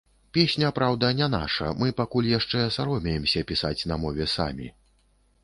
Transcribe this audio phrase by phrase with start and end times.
[0.35, 4.73] Песня, праўда, не наша, мы пакуль яшчэ саромеемся пісаць на мове самі.